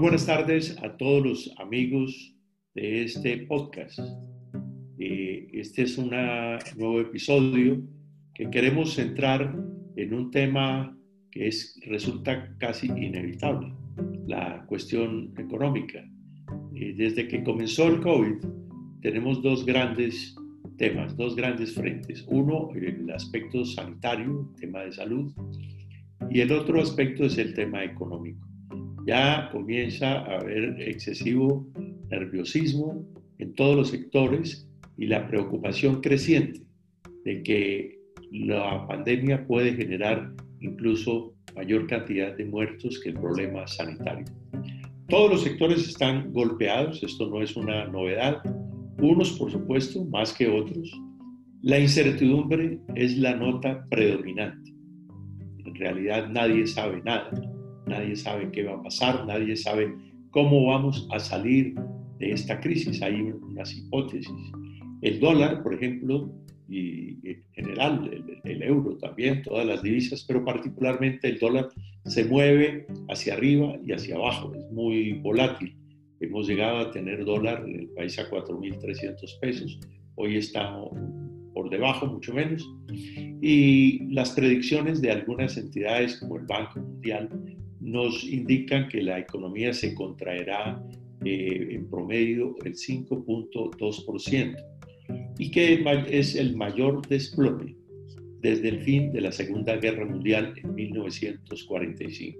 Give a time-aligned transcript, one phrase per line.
[0.00, 2.36] buenas tardes a todos los amigos
[2.74, 3.98] de este podcast.
[5.00, 7.82] Eh, este es un nuevo episodio
[8.32, 9.56] que queremos centrar
[9.96, 10.96] en un tema
[11.32, 13.74] que es, resulta casi inevitable,
[14.26, 16.04] la cuestión económica.
[16.76, 18.36] Eh, desde que comenzó el COVID,
[19.02, 20.36] tenemos dos grandes
[20.76, 22.24] temas, dos grandes frentes.
[22.28, 25.32] Uno, el aspecto sanitario, el tema de salud,
[26.30, 28.47] y el otro aspecto es el tema económico
[29.08, 31.66] ya comienza a haber excesivo
[32.10, 33.06] nerviosismo
[33.38, 36.60] en todos los sectores y la preocupación creciente
[37.24, 37.98] de que
[38.30, 44.26] la pandemia puede generar incluso mayor cantidad de muertos que el problema sanitario.
[45.08, 48.42] Todos los sectores están golpeados, esto no es una novedad,
[49.00, 50.92] unos por supuesto más que otros.
[51.62, 54.70] La incertidumbre es la nota predominante.
[55.64, 57.30] En realidad nadie sabe nada
[57.88, 59.94] nadie sabe qué va a pasar, nadie sabe
[60.30, 61.74] cómo vamos a salir
[62.18, 63.02] de esta crisis.
[63.02, 64.30] Hay unas hipótesis.
[65.02, 66.30] El dólar, por ejemplo,
[66.68, 68.10] y en general
[68.44, 71.68] el, euro también, todas las divisas, pero particularmente el dólar
[72.04, 75.74] se mueve hacia arriba y hacia abajo, es muy volátil.
[76.20, 79.78] Hemos llegado a tener dólar en el país a 4.300 pesos,
[80.16, 80.76] hoy está
[81.54, 82.68] por debajo, mucho menos,
[83.40, 87.30] y las predicciones de algunas entidades como el Banco Mundial
[87.88, 90.82] nos indican que la economía se contraerá
[91.24, 94.56] eh, en promedio el 5.2%
[95.38, 97.74] y que es el mayor desplome
[98.40, 102.38] desde el fin de la Segunda Guerra Mundial en 1945.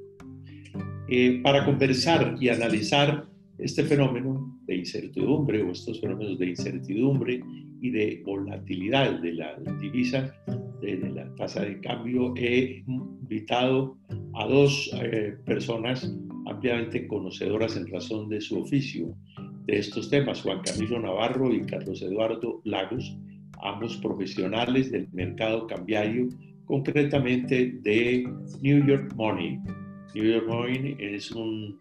[1.08, 3.26] Eh, para conversar y analizar
[3.58, 7.40] este fenómeno de incertidumbre o estos fenómenos de incertidumbre
[7.80, 10.34] y de volatilidad de la divisa,
[10.80, 13.96] de, la tasa de cambio, he invitado
[14.34, 16.10] a dos eh, personas
[16.46, 19.14] ampliamente conocedoras en razón de su oficio
[19.66, 23.16] de estos temas, Juan Camilo Navarro y Carlos Eduardo Lagos,
[23.62, 26.28] ambos profesionales del mercado cambiario,
[26.64, 28.26] concretamente de
[28.62, 29.58] New York Money.
[30.14, 31.78] New York Money es un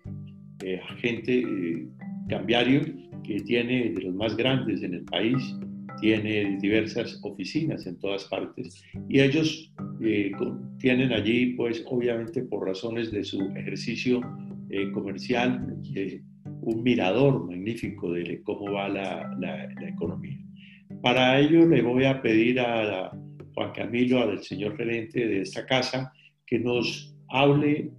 [0.64, 1.88] eh, agente eh,
[2.28, 2.82] cambiario
[3.24, 5.56] que tiene de los más grandes en el país
[6.00, 9.72] tiene diversas oficinas en todas partes y ellos
[10.02, 10.32] eh,
[10.80, 14.22] tienen allí, pues obviamente por razones de su ejercicio
[14.70, 16.22] eh, comercial, eh,
[16.62, 20.38] un mirador magnífico de cómo va la, la, economía.
[21.02, 23.12] Para ello le voy a pedir a,
[23.54, 26.14] Juan Camilo, al señor gerente de esta casa,
[26.46, 27.92] que nos hable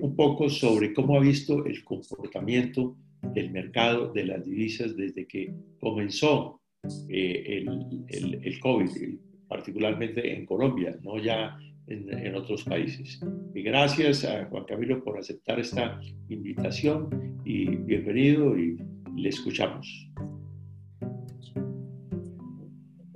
[0.00, 2.96] un poco sobre cómo ha visto el comportamiento
[3.34, 6.59] del mercado de las divisas desde que comenzó
[7.08, 7.64] eh,
[8.08, 9.18] el, el, COVID,
[9.48, 13.20] particularmente en Colombia, no ya en, otros países.
[13.54, 18.78] Y gracias a Juan Camilo por aceptar esta invitación y bienvenido y
[19.16, 20.08] le escuchamos.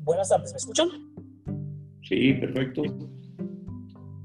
[0.02, 0.88] Buenas tardes, ¿me escuchan?
[2.02, 2.82] Sí, perfecto.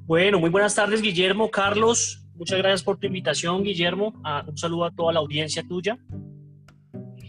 [0.05, 2.25] Bueno, muy buenas tardes, Guillermo, Carlos.
[2.35, 4.19] Muchas gracias por tu invitación, Guillermo.
[4.23, 5.97] Ah, un saludo a toda la audiencia tuya.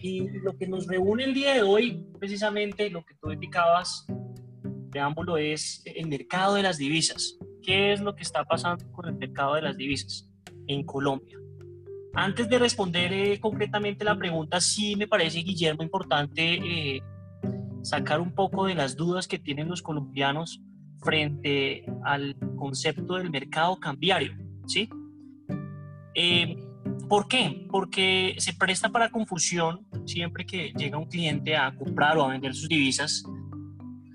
[0.02, 4.06] Y lo que nos reúne el día de hoy, precisamente lo que tú indicabas,
[4.90, 7.38] preámbulo, es el mercado de las divisas.
[7.62, 10.28] ¿Qué es lo que está pasando con el mercado de las divisas
[10.66, 11.38] en Colombia?
[12.14, 17.02] Antes de responder eh, concretamente la pregunta, sí me parece, Guillermo, importante eh,
[17.82, 20.60] sacar un poco de las dudas que tienen los colombianos
[21.02, 24.32] frente al concepto del mercado cambiario,
[24.66, 24.88] ¿sí?
[26.14, 26.56] Eh,
[27.08, 27.66] ¿Por qué?
[27.70, 32.54] Porque se presta para confusión siempre que llega un cliente a comprar o a vender
[32.54, 33.24] sus divisas,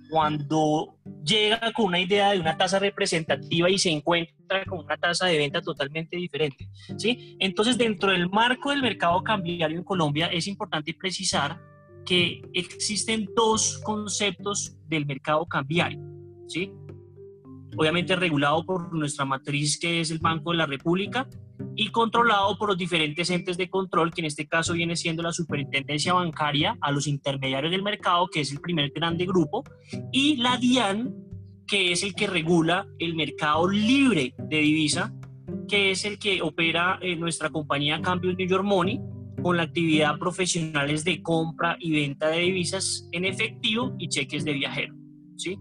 [0.10, 5.26] cuando llega con una idea de una tasa representativa y se encuentra con una tasa
[5.26, 6.70] de venta totalmente diferente.
[6.98, 7.36] ¿sí?
[7.40, 11.60] Entonces, dentro del marco del mercado cambiario en Colombia, es importante precisar
[12.06, 16.00] que existen dos conceptos del mercado cambiario.
[16.48, 16.72] ¿sí?
[17.76, 21.28] Obviamente regulado por nuestra matriz que es el Banco de la República
[21.76, 25.32] y controlado por los diferentes entes de control, que en este caso viene siendo la
[25.32, 29.64] superintendencia bancaria a los intermediarios del mercado, que es el primer grande grupo,
[30.12, 31.14] y la DIAN,
[31.68, 35.14] que es el que regula el mercado libre de divisa,
[35.68, 39.00] que es el que opera en nuestra compañía Cambios New York Money,
[39.42, 44.54] con la actividad profesionales de compra y venta de divisas en efectivo y cheques de
[44.54, 44.96] viajero.
[45.36, 45.58] ¿sí?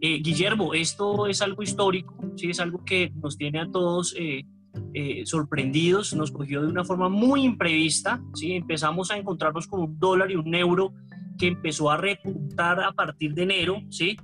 [0.00, 2.50] Eh, Guillermo, esto es algo histórico, ¿sí?
[2.50, 4.44] es algo que nos tiene a todos eh,
[4.94, 8.52] eh, sorprendidos, nos cogió de una forma muy imprevista, ¿sí?
[8.52, 10.92] empezamos a encontrarnos con un dólar y un euro
[11.38, 14.16] que empezó a repuntar a partir de enero, ¿sí?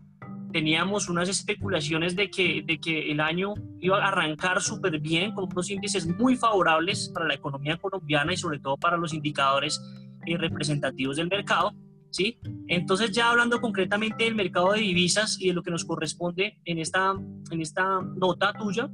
[0.53, 5.49] teníamos unas especulaciones de que, de que el año iba a arrancar súper bien, con
[5.51, 9.81] unos índices muy favorables para la economía colombiana y sobre todo para los indicadores
[10.27, 11.73] eh, representativos del mercado.
[12.11, 12.39] ¿sí?
[12.69, 16.79] Entonces, ya hablando concretamente del mercado de divisas y de lo que nos corresponde en
[16.79, 17.15] esta,
[17.51, 18.89] en esta nota tuya,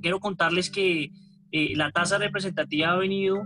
[0.00, 1.10] quiero contarles que
[1.52, 3.42] eh, la tasa representativa ha venido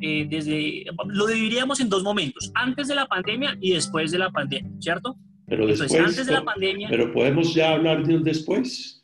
[0.00, 4.30] eh, desde, lo dividiríamos en dos momentos, antes de la pandemia y después de la
[4.30, 5.16] pandemia, ¿cierto?
[5.46, 6.88] Pero después, antes de la pandemia...
[6.88, 9.02] Pero podemos ya hablar de un después.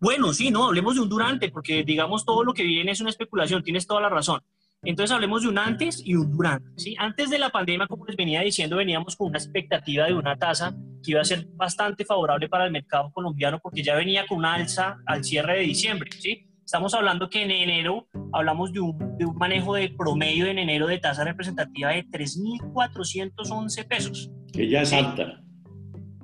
[0.00, 3.10] Bueno, sí, no, hablemos de un durante, porque digamos todo lo que viene es una
[3.10, 4.40] especulación, tienes toda la razón.
[4.86, 6.70] Entonces hablemos de un antes y un durante.
[6.76, 6.94] ¿sí?
[6.98, 10.76] Antes de la pandemia, como les venía diciendo, veníamos con una expectativa de una tasa
[11.02, 14.54] que iba a ser bastante favorable para el mercado colombiano porque ya venía con una
[14.54, 16.10] alza al cierre de diciembre.
[16.12, 16.48] ¿sí?
[16.64, 20.86] Estamos hablando que en enero hablamos de un, de un manejo de promedio en enero
[20.86, 24.30] de tasa representativa de 3.411 pesos.
[24.52, 25.42] Que ya es alta.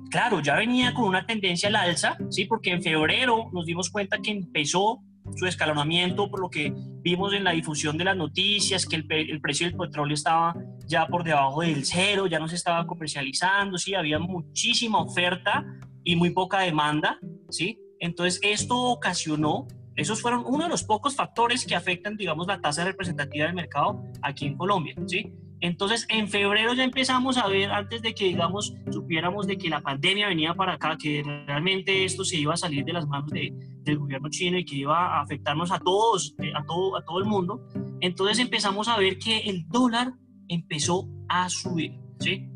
[0.09, 2.45] Claro, ya venía con una tendencia al alza, ¿sí?
[2.45, 5.01] porque en febrero nos dimos cuenta que empezó
[5.35, 9.67] su escalonamiento, por lo que vimos en la difusión de las noticias, que el, precio
[9.67, 10.55] del petróleo estaba
[10.85, 15.65] ya por debajo del cero, ya no se estaba comercializando, sí, había muchísima oferta
[16.03, 17.79] y muy poca demanda, ¿sí?
[17.99, 22.83] Entonces esto ocasionó, esos fueron uno de los pocos factores que afectan, digamos, la tasa
[22.83, 25.33] representativa del mercado aquí en Colombia, ¿sí?
[25.63, 29.79] Entonces, en febrero ya empezamos a ver, antes de que, digamos, supiéramos de que la
[29.79, 33.53] pandemia venía para acá, que realmente esto se iba a salir de las manos de,
[33.83, 37.19] del gobierno chino y que iba a afectarnos a todos, eh, a todo, a todo
[37.19, 37.67] el mundo.
[38.01, 40.13] Entonces empezamos a ver que el dólar
[40.47, 42.49] empezó a subir, ¿sí?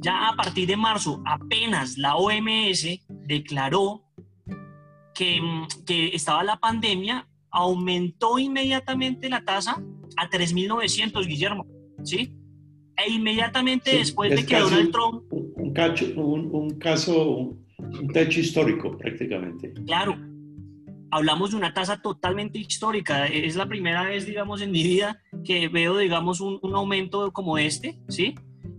[0.00, 4.04] Ya a partir de marzo, apenas la OMS declaró
[5.14, 9.82] que, mm, que estaba la pandemia, aumentó inmediatamente la tasa
[10.16, 11.66] a 3.900, Guillermo,
[12.02, 12.34] ¿sí?
[12.96, 15.24] E inmediatamente después de que Donald Trump...
[15.30, 19.72] Un, cacho, un, caso, un, techo histórico prácticamente.
[19.86, 20.16] Claro,
[21.12, 23.26] hablamos de una tasa totalmente histórica.
[23.26, 28.00] Es la primera vez, digamos, en mi vida que veo, digamos, un, aumento como este,
[28.08, 28.34] ¿sí?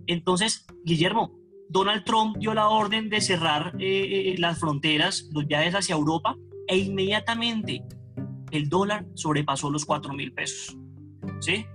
[0.07, 1.31] Entonces, Guillermo,
[1.69, 6.35] Donald Trump dio la orden de cerrar eh, eh, las fronteras, los viajes hacia Europa,
[6.67, 7.83] e inmediatamente
[8.51, 10.75] el dólar sobrepasó los 4 mil pesos,
[11.39, 11.65] ¿sí?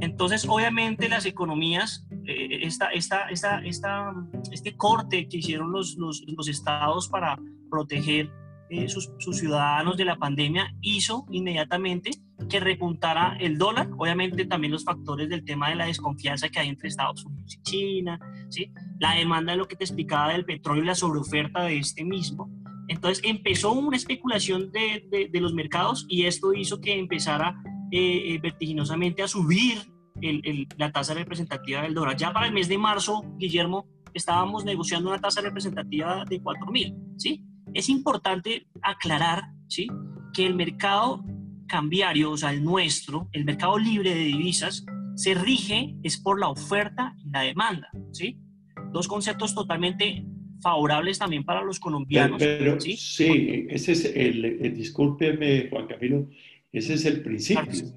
[0.00, 4.14] Entonces, obviamente, las economías, eh, esta, esta, esta,
[4.52, 7.36] este corte que hicieron los, los, los estados para
[7.68, 8.30] proteger
[8.70, 12.10] eh, sus, sus, ciudadanos de la pandemia hizo inmediatamente
[12.48, 16.68] que repuntara el dólar, obviamente también los factores del tema de la desconfianza que hay
[16.68, 18.18] entre Estados Unidos y China,
[18.48, 18.72] ¿sí?
[18.98, 22.50] la demanda de lo que te explicaba del petróleo y la sobreoferta de este mismo.
[22.88, 27.56] Entonces empezó una especulación de, de, de los mercados y esto hizo que empezara
[27.90, 29.78] eh, eh, vertiginosamente a subir
[30.78, 32.16] la tasa representativa del dólar.
[32.16, 37.44] Ya para el mes de marzo, Guillermo, estábamos negociando una tasa representativa de 4.000, ¿sí?
[37.74, 39.88] Es importante aclarar, ¿sí?
[40.32, 41.24] Que el mercado
[41.66, 44.86] cambiario, o sea, el nuestro, el mercado libre de divisas,
[45.16, 48.38] se rige es por la oferta y la demanda, ¿sí?
[48.92, 50.24] Dos conceptos totalmente
[50.60, 52.38] favorables también para los colombianos.
[52.38, 53.66] Pero, ¿sí?
[53.68, 56.28] ese es el, el, discúlpeme, Juan Camilo,
[56.72, 57.92] ese es el principio.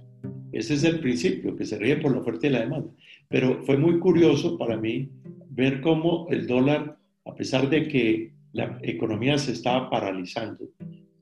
[0.51, 2.89] Ese es el principio, que se ríe por la oferta y la demanda.
[3.27, 5.09] Pero fue muy curioso para mí
[5.49, 10.65] ver cómo el dólar, a pesar de que la economía se estaba paralizando,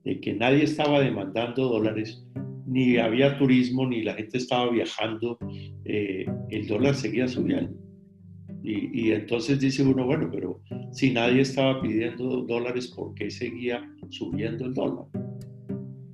[0.04, 2.24] de que nadie estaba demandando dólares,
[2.66, 5.38] ni había turismo, ni la gente estaba viajando,
[5.84, 7.76] eh, el dólar seguía subiendo.
[8.62, 13.88] Y, y, entonces dice uno, bueno, pero si nadie estaba pidiendo dólares, ¿por qué seguía
[14.08, 15.04] subiendo el dólar?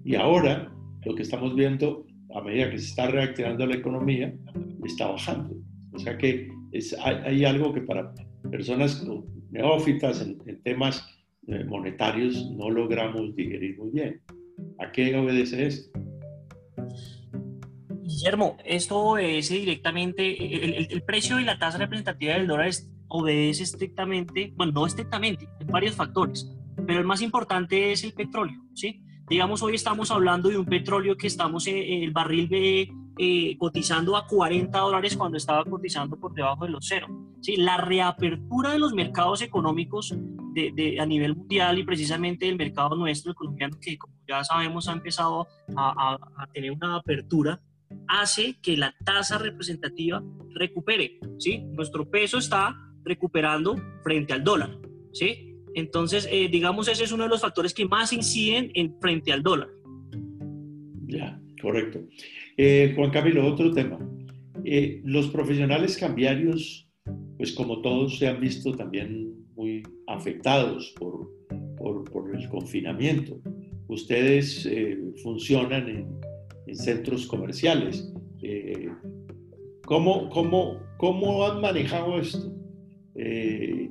[0.05, 0.71] Y ahora
[1.05, 2.05] lo que estamos viendo
[2.35, 4.35] a medida que se está reactivando la economía
[4.85, 5.55] está bajando.
[5.93, 8.13] O sea que es, hay, algo que para
[8.51, 9.07] personas
[9.51, 11.12] neófitas en, temas eh,
[11.47, 14.23] monetarios no logramos digerir muy bien.
[14.79, 15.99] ¿A qué obedece esto?
[18.03, 22.71] Guillermo, esto obedece directamente, el, el, precio y la tasa representativa del dólar
[23.09, 26.51] obedece estrictamente, bueno, no estrictamente, hay varios factores,
[26.87, 29.03] pero el más importante es el petróleo, ¿sí?
[29.29, 34.17] Digamos, hoy estamos hablando de un petróleo que estamos en, el barril de, eh, cotizando
[34.17, 37.07] a 40 dólares cuando estaba cotizando por debajo de los cero.
[37.41, 37.57] ¿sí?
[37.57, 40.15] La reapertura de los mercados económicos
[40.53, 44.93] de, a nivel mundial y precisamente el mercado nuestro, colombiano, que como ya sabemos ha
[44.93, 47.61] empezado a, a, tener una apertura,
[48.09, 50.23] hace que la tasa representativa
[50.55, 51.19] recupere.
[51.39, 51.59] ¿sí?
[51.73, 54.79] Nuestro peso está recuperando frente al dólar.
[55.13, 55.53] ¿sí?
[55.75, 59.43] Entonces, eh, digamos, ese es uno de los factores que más inciden en, frente al
[59.43, 59.69] dólar.
[61.07, 62.01] Ya, correcto.
[62.57, 63.99] Eh, Juan Camilo, otro tema.
[64.65, 66.89] Eh, los profesionales cambiarios,
[67.37, 69.42] pues como todos se han visto también
[70.23, 71.29] afectados por,
[71.77, 73.41] por, el confinamiento.
[73.89, 76.23] Ustedes eh, funcionan en,
[76.75, 78.11] centros comerciales.
[78.43, 78.89] Eh,
[79.85, 82.51] ¿cómo, cómo, cómo, han manejado esto?
[83.17, 83.91] Eh,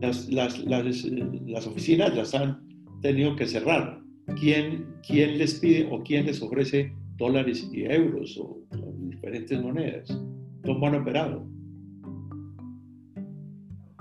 [0.00, 2.66] las, las, las, oficinas las han
[3.02, 4.02] tenido que cerrar.
[4.40, 10.08] ¿Quién, ¿Quién les pide o quién les ofrece dólares y euros o, o diferentes monedas?
[10.64, 11.46] ¿Cómo han operado?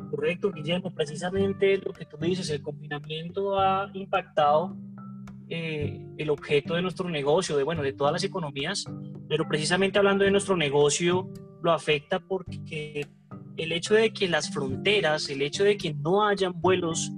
[0.10, 0.94] Correcto, Guillermo.
[0.94, 4.76] Precisamente lo que tú dices, el confinamiento ha impactado
[5.50, 8.86] eh, el objeto de nuestro negocio, de, bueno, de todas las economías,
[9.28, 11.30] pero precisamente hablando de nuestro negocio,
[11.62, 13.08] lo afecta porque
[13.58, 17.12] el hecho de que las fronteras, el hecho de que no hayan vuelos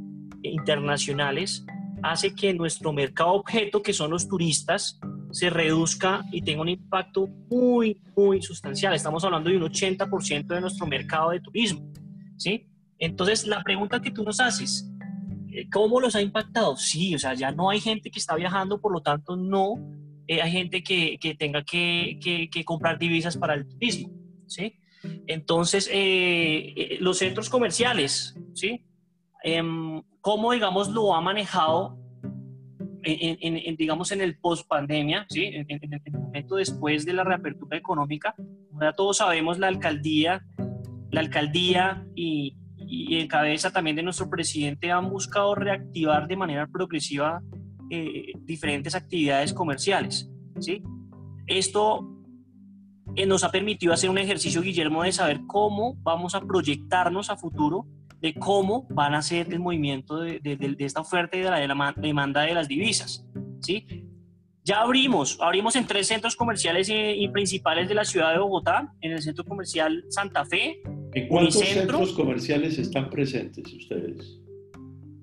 [0.44, 1.66] internacionales,
[2.04, 5.00] hace que nuestro mercado objeto, que son los turistas,
[5.32, 8.94] se reduzca y tenga un impacto muy, muy sustancial.
[8.94, 11.92] Estamos hablando de un 80% de nuestro mercado de turismo,
[12.38, 12.71] ¿sí?
[13.02, 14.88] Entonces, la pregunta que tú nos haces,
[15.52, 16.78] eh, ¿cómo los ha impactado?
[16.78, 19.74] Sí, o sea, ya no hay gente que está viajando, por lo tanto, no
[20.28, 24.14] eh, hay gente que, que tenga que, que, comprar divisas para el turismo,
[24.46, 24.76] ¿sí?
[25.26, 28.86] Entonces, eh, los centros comerciales, ¿sí?
[29.44, 31.98] Em, ¿Cómo, digamos, lo ha manejado,
[33.02, 35.46] en, en, digamos, en el post-pandemia, ¿sí?
[35.46, 38.36] En, el momento después de la reapertura económica?
[38.80, 40.46] ya todos sabemos, la alcaldía,
[41.10, 42.56] la alcaldía y,
[42.92, 47.42] y en cabeza también de nuestro presidente han buscado reactivar de manera progresiva
[47.90, 50.30] eh, diferentes actividades comerciales.
[50.60, 50.84] ¿sí?
[51.48, 52.06] Esto
[53.16, 57.38] eh, nos ha permitido hacer un ejercicio, Guillermo, de saber cómo vamos a proyectarnos a
[57.38, 57.86] futuro,
[58.20, 62.42] de cómo van a ser el movimiento de, de, esta oferta y de la, demanda
[62.42, 63.26] de las divisas.
[63.62, 64.06] ¿sí?
[64.66, 68.94] Ya abrimos, abrimos en tres centros comerciales y, y principales de la ciudad de Bogotá,
[69.00, 70.82] en el centro comercial Santa Fe,
[71.14, 74.40] ¿En cuántos centros comerciales están presentes ustedes?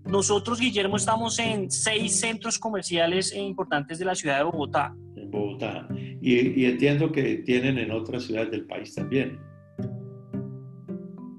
[0.04, 4.94] Nosotros, Guillermo, estamos en seis centros comerciales importantes de la ciudad de Bogotá.
[5.16, 5.86] En Bogotá.
[6.20, 9.38] Y, entiendo que tienen en otras ciudades del país también.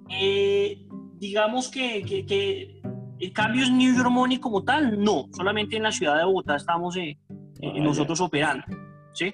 [0.09, 0.85] Eh,
[1.17, 2.81] digamos que, que,
[3.19, 5.27] el cambio es New York Money como tal, no.
[5.31, 8.65] Solamente en la ciudad de Bogotá estamos eh, eh, ah, nosotros operando.
[9.13, 9.33] ¿sí?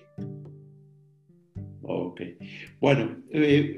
[2.15, 2.21] Ok.
[2.79, 3.77] Bueno, eh,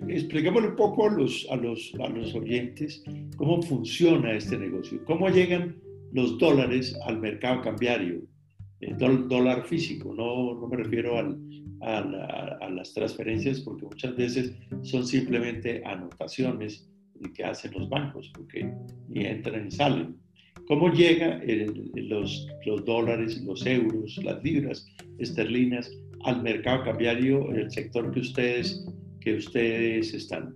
[0.70, 1.56] un poco a los, a,
[2.36, 3.04] oyentes
[3.36, 5.76] cómo funciona este negocio, cómo llegan
[6.14, 8.22] los dólares al mercado cambiario,
[8.80, 8.96] el
[9.28, 11.40] dólar físico, no, no me refiero al,
[11.82, 14.54] a, las transferencias porque muchas veces
[14.84, 16.88] son simplemente anotaciones
[17.34, 18.72] que hacen los bancos, porque
[19.10, 20.16] ni entran ni salen.
[20.68, 21.42] ¿Cómo llegan
[21.96, 22.48] los
[22.86, 24.86] dólares, los euros, las libras
[25.18, 25.92] esterlinas
[26.24, 28.86] al mercado cambiario en el sector que ustedes,
[29.20, 30.54] que ustedes están?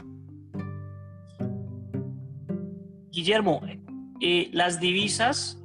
[3.12, 3.62] Guillermo,
[4.22, 5.62] eh, las divisas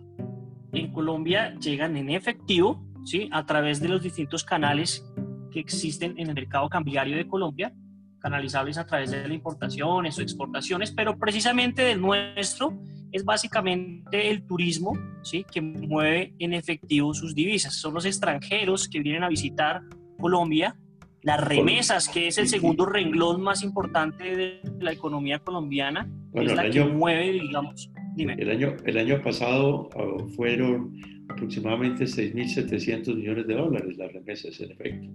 [0.72, 3.28] en Colombia llegan en efectivo, ¿sí?
[3.32, 5.04] A través de los distintos canales
[5.52, 7.72] que existen en el mercado cambiario de Colombia,
[8.18, 12.76] canalizables a través de las importaciones o exportaciones, pero precisamente del nuestro
[13.16, 14.92] es básicamente el turismo,
[15.22, 15.44] ¿sí?
[15.50, 17.74] Que mueve en efectivo sus divisas.
[17.74, 19.82] Son los extranjeros que vienen a visitar
[20.18, 20.76] Colombia,
[21.22, 26.70] las remesas, que es el segundo renglón más importante de la economía colombiana, es la
[26.70, 27.90] que mueve, digamos.
[28.16, 30.94] El, año, el año pasado ah, fueron
[31.28, 35.08] aproximadamente 6.700 millones de dólares las remesas, en efecto.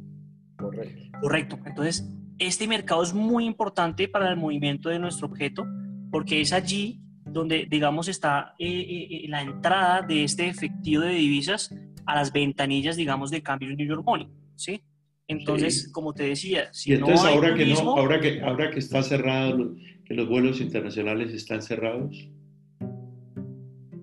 [0.57, 1.17] Correcto.
[1.21, 1.59] Correcto.
[1.65, 5.65] Entonces, este mercado es muy importante para el movimiento de nuestro objeto,
[6.11, 6.99] porque es allí
[7.31, 11.73] donde, digamos, está eh, eh, eh, la entrada de este efectivo de divisas
[12.05, 14.81] a las ventanillas, digamos, de cambio New York Money, ¿sí?
[15.27, 19.01] Entonces, como te decía, si y entonces ahora que no, ahora que ahora que está
[19.01, 22.29] cerrado, que los vuelos internacionales están cerrados,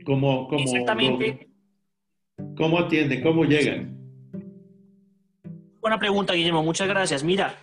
[0.04, 1.49] ¿cómo, cómo, Exactamente.
[2.56, 3.23] ¿cómo atienden?
[3.23, 3.99] ¿Cómo llegan?
[5.80, 6.62] Buena pregunta, Guillermo.
[6.62, 7.23] Muchas gracias.
[7.23, 7.54] Mira,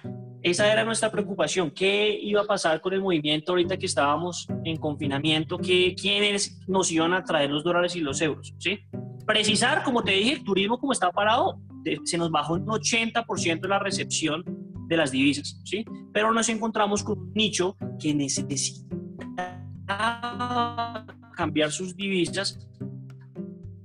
[0.46, 1.72] esa era nuestra preocupación.
[1.72, 5.58] ¿Qué iba a pasar con el movimiento ahorita que estábamos en confinamiento?
[5.58, 8.54] ¿Qué, ¿Quiénes nos iban a traer los dólares y los euros?
[8.60, 8.78] ¿sí?
[9.26, 11.60] Precisar, como te dije, el turismo como está parado,
[12.04, 14.44] se nos bajó un 80% la recepción
[14.88, 15.84] de las divisas, ¿sí?
[16.14, 18.86] Pero nos encontramos con un nicho que necesita
[21.36, 22.70] cambiar sus divisas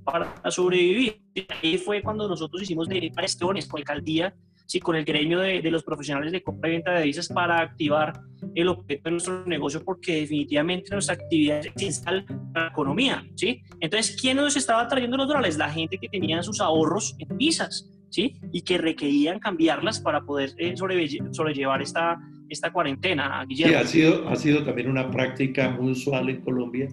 [0.03, 1.23] para sobrevivir.
[1.63, 4.35] Ahí fue cuando nosotros hicimos de gestiones con alcaldía,
[4.71, 7.59] sí, con el gremio de, de, los profesionales de compra y venta de divisas para
[7.59, 8.21] activar
[8.55, 13.61] el objeto de nuestro negocio porque definitivamente nuestra actividad es esencial para la economía, ¿sí?
[13.81, 15.57] Entonces, ¿quién nos estaba trayendo los dólares?
[15.57, 18.37] La gente que tenía sus ahorros en divisas, ¿sí?
[18.53, 23.73] Y que requerían cambiarlas para poder eh, sobrellevar esta, esta cuarentena, Guillermo.
[23.73, 26.87] Sí, ha sido, ha sido también una práctica muy usual en Colombia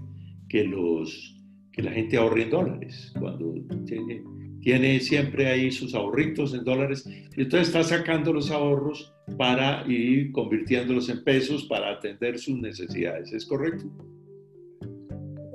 [0.48, 1.36] que, los,
[1.70, 3.54] que la gente ahorre en dólares, cuando
[3.86, 4.24] tiene,
[4.68, 10.30] tiene siempre ahí sus ahorritos en dólares, y entonces está sacando los ahorros para ir
[10.30, 13.32] convirtiéndolos en pesos para atender sus necesidades.
[13.32, 13.86] ¿Es correcto?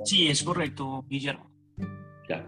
[0.04, 1.48] Sí, es correcto, Guillermo.
[2.28, 2.44] Ya.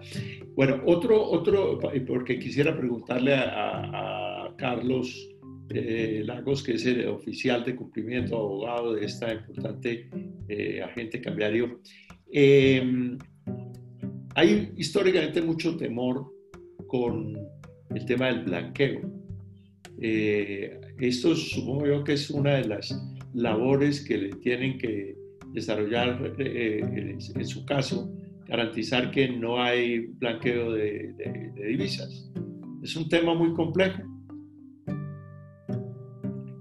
[0.57, 5.29] Bueno, otro, otro, porque quisiera preguntarle a, Carlos
[5.69, 10.11] eh, Lagos, que es el oficial de cumplimiento, abogado de esta importante
[10.49, 11.79] eh, agente cambiario.
[12.29, 13.17] Em,
[14.35, 16.35] hay históricamente mucho temor
[16.99, 17.37] con
[17.95, 19.01] el tema del blanqueo.
[20.01, 22.95] Eh, esto supongo yo que es una de las
[23.35, 25.17] labores que le tienen que
[25.53, 28.13] desarrollar en, en su caso
[28.47, 31.13] garantizar que no hay blanqueo de,
[31.55, 32.31] divisas.
[32.83, 34.03] Es un tema muy complejo.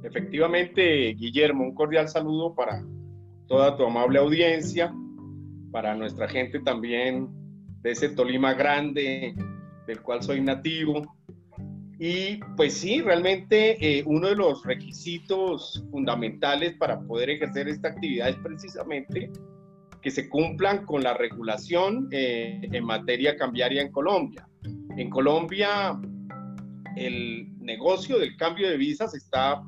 [0.04, 2.84] Efectivamente, Guillermo, un cordial saludo para
[3.48, 4.94] toda tu amable audiencia,
[5.72, 7.28] para nuestra gente también
[7.82, 9.36] de ese Tolima grande,
[9.88, 11.16] del cual soy nativo.
[11.98, 18.30] Y pues sí, realmente eh, uno de los requisitos fundamentales para poder ejercer esta actividad
[18.30, 19.32] es precisamente
[20.02, 24.48] que se cumplan con la regulación eh, en materia cambiaria en Colombia.
[24.98, 26.00] En Colombia,
[26.96, 29.64] el negocio del cambio de visas está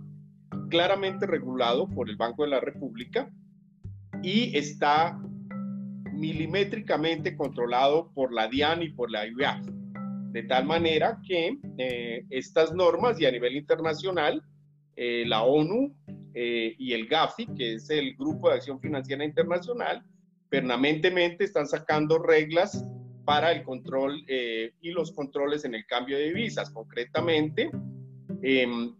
[0.69, 3.31] claramente regulado por el Banco de la República
[4.21, 5.19] y está
[6.13, 9.76] milimétricamente controlado por la DIAN y por la IBAF.
[10.37, 14.43] De tal manera que eh, estas normas y a nivel internacional,
[14.95, 15.95] eh, la ONU
[16.39, 20.03] y el GAFI, que es el Grupo de Acción Financiera Internacional,
[20.47, 22.85] permanentemente están sacando reglas
[23.25, 26.69] para el control eh, y los controles en el cambio de divisas.
[26.69, 27.71] Concretamente,
[28.43, 28.95] em,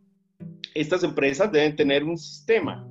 [0.74, 2.84] estas empresas deben tener un sistema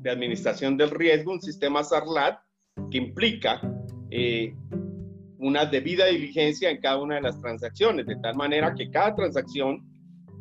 [0.00, 2.40] de administración del riesgo, un sistema SARLAT,
[2.90, 3.60] que implica
[4.10, 4.54] eh,
[5.42, 9.84] una debida diligencia en cada una de las transacciones, de tal manera que cada transacción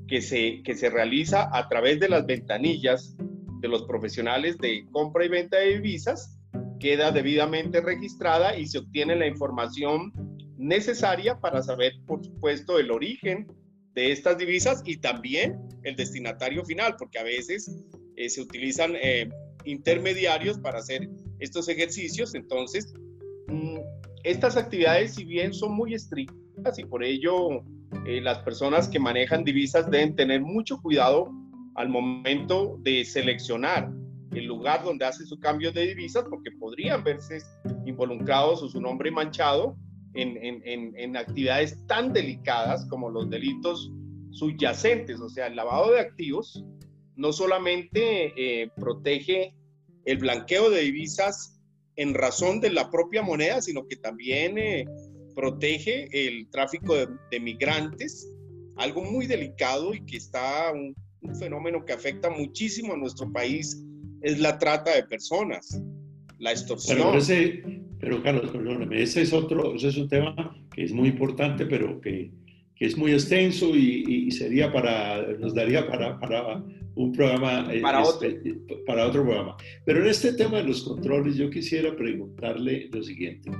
[0.07, 3.15] que se, que se realiza a través de las ventanillas
[3.61, 6.37] de los profesionales de compra y venta de divisas
[6.79, 10.13] queda debidamente registrada y se obtiene la información
[10.57, 13.47] necesaria para saber, por supuesto, el origen
[13.95, 17.75] de estas divisas y también el destinatario final, porque a veces
[18.17, 19.29] eh, se utilizan eh,
[19.65, 22.35] intermediarios para hacer estos ejercicios.
[22.35, 22.93] Entonces,
[24.23, 27.63] estas actividades, si bien son muy estrictas y por ello
[28.05, 31.31] eh, las personas que manejan divisas deben tener mucho cuidado
[31.75, 33.91] al momento de seleccionar
[34.31, 37.39] el lugar donde hace su cambio de divisas porque podrían verse
[37.85, 39.75] involucrados o su nombre manchado
[40.13, 43.91] en, actividades tan delicadas como los delitos
[44.31, 46.63] subyacentes, o sea, el lavado de activos
[47.15, 49.53] no solamente eh, protege
[50.05, 51.60] el blanqueo de divisas
[51.95, 54.85] en razón de la propia moneda, sino que también eh,
[55.35, 58.31] protege el tráfico de, migrantes,
[58.77, 63.83] algo muy delicado y que está un, un fenómeno que afecta muchísimo a nuestro país
[64.21, 65.81] es la trata de personas,
[66.39, 66.97] la extorsión.
[66.97, 67.63] Pero, ese,
[67.99, 71.99] pero Carlos, perdóname, ese es otro, ese es un tema que es muy importante, pero
[72.01, 72.31] que,
[72.75, 76.63] que es muy extenso y, y, sería para, nos daría para, para
[76.95, 78.29] un programa, eh, para, otro.
[78.85, 79.55] para otro programa.
[79.85, 83.51] Pero en este tema de los controles, yo quisiera preguntarle lo siguiente.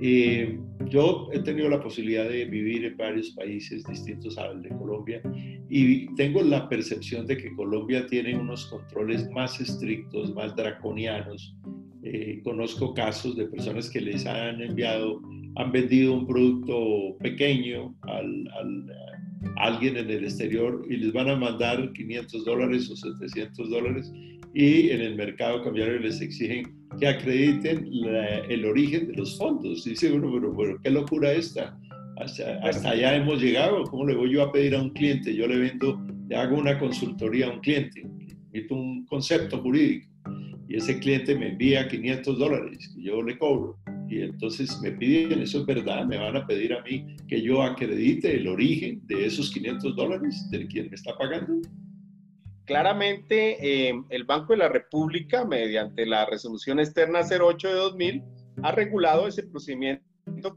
[0.00, 5.22] Eh, yo he tenido la posibilidad de vivir en varios países distintos al de Colombia
[5.70, 11.54] y tengo la percepción de que Colombia tiene unos controles más estrictos, más draconianos.
[12.02, 15.22] Eh, conozco casos de personas que les han enviado,
[15.56, 18.86] han vendido un producto pequeño al, al,
[19.56, 24.12] a alguien en el exterior y les van a mandar 500 dólares o 700 dólares
[24.54, 27.88] y en el mercado cambiario les exigen que acrediten
[28.48, 29.84] el origen de los fondos.
[29.84, 31.76] Dice uno, pero, pero qué locura esta.
[32.18, 33.82] Hasta, hasta, allá hemos llegado.
[33.84, 35.34] ¿Cómo le voy yo a pedir a un cliente?
[35.34, 38.06] Yo le vendo, le hago una consultoría a un cliente,
[38.70, 40.08] un concepto jurídico
[40.68, 43.78] y ese cliente me envía 500 dólares que yo le cobro.
[44.08, 47.62] Y entonces me piden, eso es verdad, me van a pedir a mí que yo
[47.62, 51.60] acredite el origen de esos 500 dólares de quien me está pagando.
[52.64, 58.22] Claramente, eh, el Banco de la República, mediante la resolución externa 08 de 2000,
[58.62, 60.02] ha regulado ese procedimiento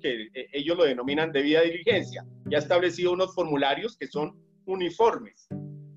[0.02, 5.48] que eh, ellos lo denominan debida diligencia y ha establecido unos formularios que son uniformes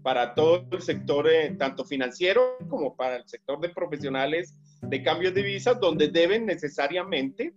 [0.02, 5.34] para todo el sector, eh, tanto financiero como para el sector de profesionales de cambios
[5.34, 7.52] de visas, donde deben necesariamente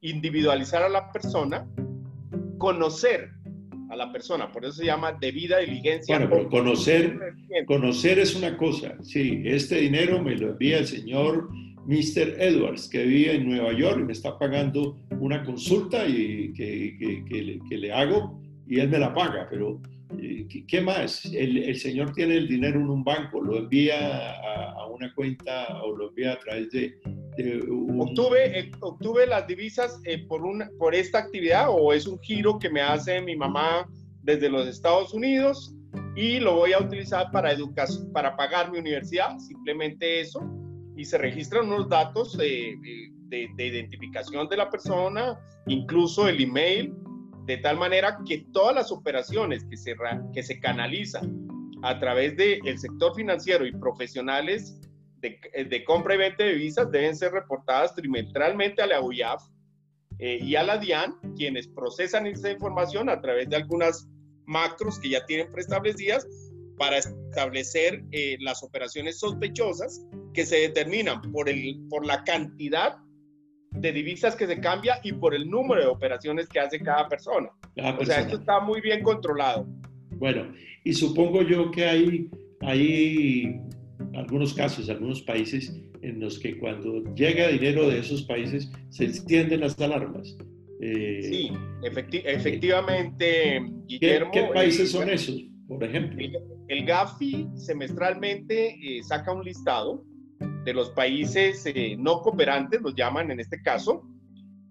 [0.00, 1.66] individualizar a la persona,
[2.58, 3.30] conocer
[3.90, 6.18] a la persona, por eso se llama debida diligencia.
[6.18, 7.18] Bueno, pero conocer,
[7.66, 11.48] conocer es una cosa, sí, este dinero me lo envía el señor
[11.86, 12.40] Mr.
[12.40, 17.76] Edwards, que vive en Nueva York y me está pagando una consulta y que, que,
[17.78, 19.80] le, hago y él me la paga, pero
[20.68, 21.24] ¿qué más?
[21.26, 26.08] El, señor tiene el dinero en un banco, lo envía a, una cuenta o lo
[26.08, 26.98] envía a través de...
[27.98, 30.42] obtuve, eh, ¿Obtuve las divisas eh, por,
[30.78, 33.88] por esta actividad o es un giro que me hace mi mamá
[34.22, 35.74] desde los Estados Unidos
[36.14, 39.38] y lo voy a utilizar para, educación, para pagar mi universidad?
[39.38, 40.40] Simplemente eso
[40.96, 42.74] y se registran unos datos de,
[43.28, 46.94] de, identificación de la persona, incluso el email,
[47.46, 49.96] de tal manera que todas las operaciones que se,
[50.34, 51.46] que se canalizan
[51.82, 54.80] a través del sector financiero y profesionales
[55.20, 59.42] de, de, compra y venta de divisas deben ser reportadas trimestralmente a la UIAF
[60.18, 64.08] eh, y a la DIAN, quienes procesan esa información a través de algunas
[64.46, 66.26] macros que ya tienen preestablecidas
[66.78, 72.96] para establecer eh, las operaciones sospechosas que se determinan por, el, por la cantidad
[73.86, 77.48] de divisas que se cambia y por el número de operaciones que hace cada persona.
[77.98, 79.66] O sea, esto está muy bien controlado.
[80.12, 83.60] Bueno, y supongo yo que hay, hay
[84.14, 85.72] algunos casos, algunos países
[86.02, 90.36] en los que cuando llega dinero de esos países se encienden las alarmas.
[90.80, 94.30] Eh, sí, efectivamente, Guillermo.
[94.32, 96.18] ¿Qué, países son esos, por ejemplo?
[96.68, 100.04] El, GAFI semestralmente eh, saca un listado
[100.66, 104.02] de los países eh, no cooperantes, los llaman en este caso.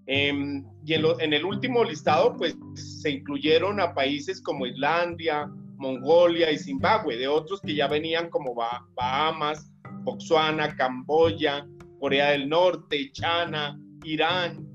[0.08, 6.60] Em, y en, el último listado, pues se incluyeron a países como Islandia, Mongolia y
[6.60, 8.53] Zimbabue, de otros que ya venían como
[8.93, 9.71] Bahamas,
[10.03, 11.65] Botswana, Camboya,
[12.01, 14.67] Corea del Norte, China, Irán,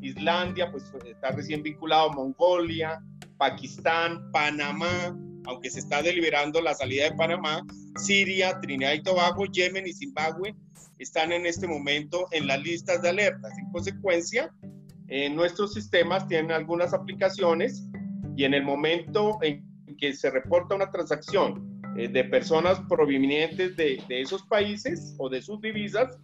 [0.00, 2.98] Islandia, pues está recién vinculado Mongolia,
[3.36, 5.14] Pakistán, Panamá,
[5.46, 7.64] aunque se está deliberando la salida de Panamá,
[7.96, 10.54] Siria, Trinidad y Tobago, Yemen y Zimbabue
[10.98, 13.52] están en este momento en las listas de alertas.
[13.58, 14.52] En consecuencia,
[15.08, 17.84] en nuestros sistemas tienen algunas aplicaciones
[18.36, 19.66] y en el momento en
[19.98, 25.60] que se reporta una transacción eh, de personas provenientes de, esos países o de sus
[25.60, 26.18] divisas,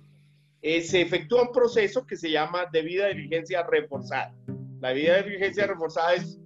[0.63, 4.35] eh, se efectúa un proceso que se llama debida diligencia reforzada.
[4.81, 6.39] La debida diligencia reforzada es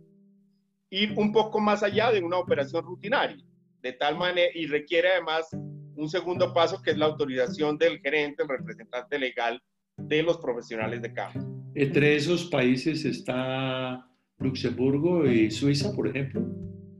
[0.92, 3.42] ir un poco más allá de una operación rutinaria,
[3.80, 5.48] de tal manera, y requiere además
[5.96, 9.60] un segundo paso que es la autorización del gerente, el representante legal
[9.96, 11.40] de los profesionales de campo.
[11.74, 14.06] ¿Entre esos países está
[14.38, 16.42] Luxemburgo y Suiza, por ejemplo?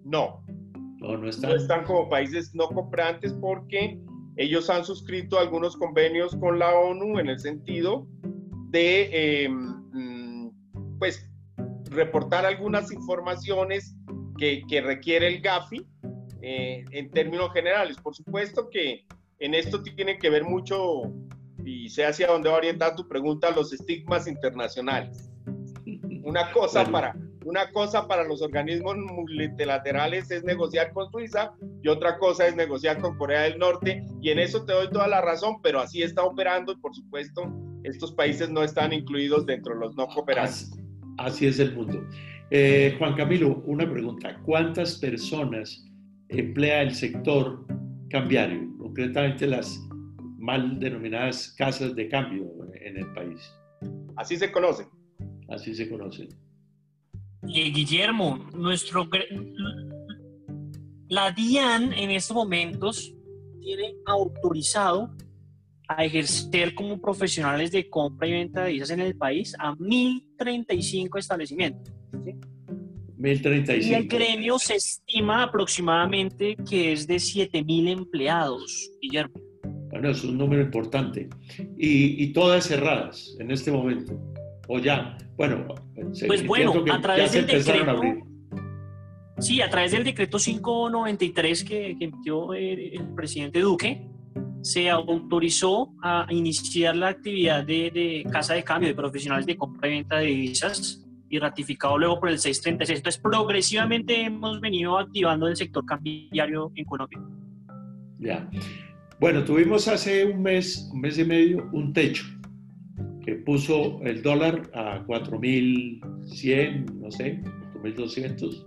[0.05, 0.43] No.
[0.99, 1.51] No, no están.
[1.51, 4.01] No están como países no comprantes porque
[4.37, 8.07] ellos han suscrito algunos convenios con la ONU en el sentido
[8.71, 11.29] de, em, mm, pues,
[11.95, 13.95] reportar algunas informaciones
[14.39, 15.87] que, que requiere el GAFI
[16.43, 17.97] eh, en términos generales.
[17.99, 19.07] Por supuesto que
[19.39, 21.03] en esto tiene que ver mucho,
[21.65, 25.31] y sé hacia dónde va a orientar tu pregunta, los estigmas internacionales.
[26.25, 31.53] Una cosa, para, una cosa para los organismos multilaterales es negociar con Suiza
[31.83, 35.09] y otra cosa es negociar con Corea del Norte y en eso te doy toda
[35.09, 37.53] la razón, pero así está operando y por supuesto
[37.85, 40.73] estos países no están incluidos dentro de los no cooperantes.
[41.19, 42.07] Así es el mundo.
[42.51, 44.39] Eh, Juan Camilo, una pregunta.
[44.45, 45.85] ¿Cuántas personas
[46.29, 47.67] emplea el sector
[48.11, 49.81] cambiario, concretamente las
[50.39, 53.41] mal denominadas casas de cambio en el país?
[54.17, 54.87] Así se conocen.
[55.49, 56.29] Así se conocen.
[57.47, 59.09] Y Guillermo, nuestro
[61.09, 63.15] la DIAN en estos momentos
[63.61, 65.15] tiene autorizado
[65.97, 71.19] a ejercer como profesionales de compra y venta de divisas en el país a 1.035
[71.19, 71.93] establecimientos.
[72.25, 72.35] ¿sí?
[73.23, 73.89] 1035.
[73.89, 79.35] Y el gremio se estima aproximadamente que es de 7.000 empleados, Guillermo.
[79.91, 81.29] Bueno, es un número importante.
[81.79, 84.19] Y, y, todas cerradas en este momento.
[84.69, 85.67] O ya, bueno.
[86.27, 88.01] Pues bueno, a través del decreto.
[89.39, 94.09] Sí, a través del decreto 593 que, que emitió el, el presidente Duque,
[94.63, 99.89] se autorizó a iniciar la actividad de, de, casa de cambio de profesionales de compra
[99.89, 102.99] y venta de divisas y ratificado luego por el 636.
[102.99, 107.21] Entonces, progresivamente hemos venido activando el sector cambiario en Colombia.
[108.19, 108.49] Ya.
[109.19, 112.25] Bueno, tuvimos hace un mes, un mes y medio, un techo
[113.25, 117.41] que puso el dólar a 4.100, no sé,
[117.83, 118.67] 4.200,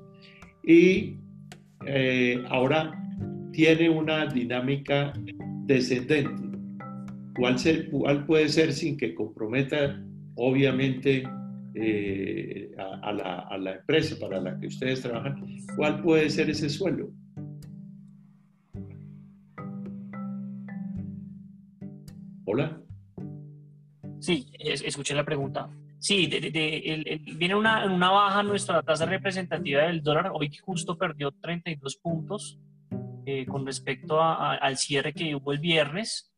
[0.64, 1.18] y
[1.86, 3.00] eh, ahora
[3.52, 5.14] tiene una dinámica
[5.66, 6.58] descendente.
[7.38, 10.02] ¿Cuál, ser, ¿Cuál puede ser sin que comprometa,
[10.36, 11.28] obviamente,
[11.74, 15.44] eh, a, la, a, la, empresa para la que ustedes trabajan?
[15.76, 17.10] ¿Cuál puede ser ese suelo?
[22.46, 22.82] Hola.
[24.20, 25.70] Sí, escuché la pregunta.
[26.00, 26.28] Sí,
[27.38, 30.32] viene una, una baja nuestra tasa representativa del dólar.
[30.34, 32.60] Hoy justo perdió 32 puntos
[33.26, 36.34] eh, con respecto al cierre que hubo el viernes.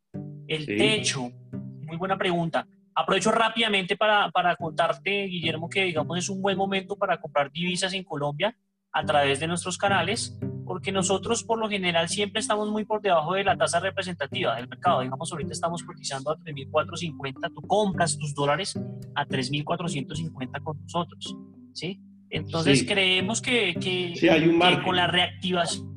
[0.47, 2.67] El techo, muy buena pregunta.
[2.95, 7.93] Aprovecho rápidamente para, para contarte, Guillermo, que digamos es un buen momento para comprar divisas
[7.93, 8.58] en Colombia
[8.91, 13.34] a través de nuestros canales porque nosotros por lo general siempre estamos muy por debajo
[13.34, 15.02] de la tasa representativa del mercado.
[15.02, 18.78] Digamos, ahorita estamos cotizando a 3.450, tú compras tus dólares
[19.15, 21.38] a 3.450 con nosotros,
[21.73, 22.02] ¿sí?
[22.30, 25.95] Entonces creemos que, que, hay un con la reactivación...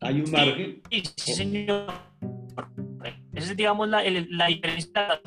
[0.00, 0.82] Hay un margen.
[0.90, 1.86] Sí, sí señor.
[3.32, 5.18] Esa es, digamos, la, la diferencia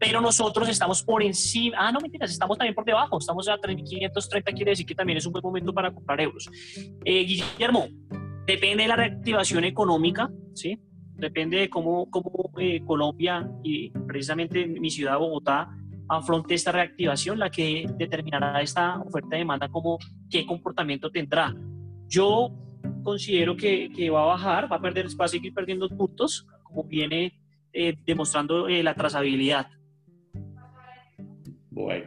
[0.00, 4.54] pero nosotros estamos por encima, ah, no mentiras, estamos también por debajo, estamos a 3.530,
[4.54, 6.48] quiere decir que también es un buen momento para comprar euros.
[7.04, 7.86] Eh, Guillermo,
[8.46, 10.80] depende de la reactivación económica, ¿sí?
[11.16, 15.68] Depende de cómo, cómo eh, Colombia y precisamente mi ciudad, Bogotá,
[16.08, 19.98] afronte esta reactivación, la que determinará esta oferta de demanda, como
[20.30, 21.54] qué comportamiento tendrá.
[22.08, 22.69] Yo
[23.02, 26.84] considero que, que va a bajar, va a perder espacio y seguir perdiendo puntos, como
[26.84, 27.32] viene
[27.72, 29.68] eh, demostrando la trazabilidad.
[31.70, 32.06] Bueno.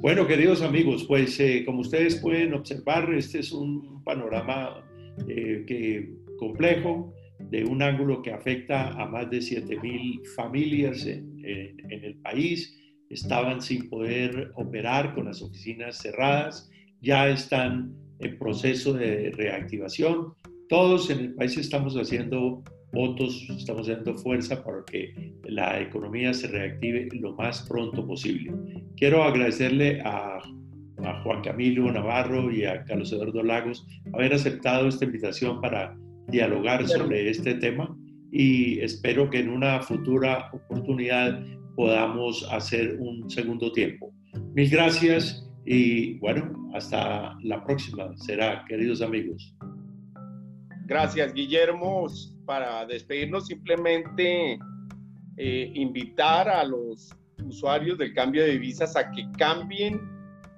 [0.00, 4.84] Bueno, queridos amigos, pues eh, como ustedes pueden observar, este es un panorama
[5.28, 12.04] eh, que, complejo de un ángulo que afecta a más de 7.000 familias en, en,
[12.04, 12.78] el país.
[13.10, 20.34] Estaban sin poder operar con las oficinas cerradas, ya están en proceso de reactivación.
[20.68, 26.46] Todos en el país estamos haciendo votos, estamos dando fuerza para que la economía se
[26.48, 28.52] reactive lo más pronto posible.
[28.96, 30.40] Quiero agradecerle a,
[31.24, 37.28] Juan Camilo Navarro y a Carlos Eduardo Lagos haber aceptado esta invitación para dialogar sobre
[37.28, 37.92] este tema
[38.30, 44.12] y espero que en una futura oportunidad podamos hacer un segundo tiempo.
[44.54, 49.54] Mil gracias y bueno, hasta la próxima será, queridos amigos.
[50.86, 52.08] Gracias, Guillermo
[52.44, 54.58] para despedirnos, simplemente
[55.36, 60.00] eh, invitar a los usuarios del cambio de divisas a que cambien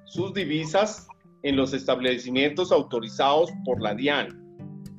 [0.05, 1.07] sus divisas
[1.43, 4.41] en los establecimientos autorizados por la DIAN.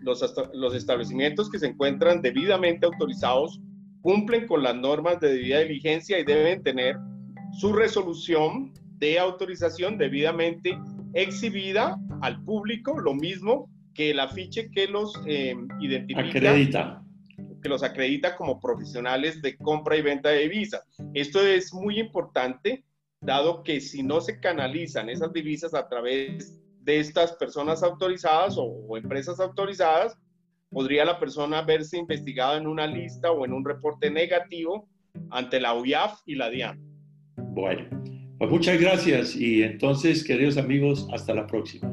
[0.04, 3.60] Los, los establecimientos que se encuentran debidamente autorizados
[4.02, 6.96] cumplen con las normas de debida diligencia y deben tener
[7.60, 8.72] su resolución
[9.06, 10.78] de autorización debidamente
[11.14, 17.04] exhibida al público, lo mismo que el afiche que los eh, identifica, acredita.
[17.62, 20.84] que los acredita como profesionales de compra y venta de divisas.
[21.14, 22.84] Esto es muy importante,
[23.22, 28.98] dado que si no se canalizan esas divisas a través de estas personas autorizadas o,
[28.98, 30.18] empresas autorizadas,
[30.70, 34.90] podría la persona verse investigada en una lista o en un reporte negativo
[35.30, 36.80] ante la UIAF y la DIAN.
[37.38, 37.88] Bueno,
[38.38, 41.92] pues muchas gracias y entonces, queridos amigos, hasta la próxima.